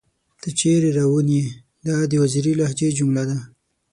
[0.41, 1.43] تۀ چېرې راوون ئې؟
[1.87, 3.37] دا د وزيري لهجې جمله ده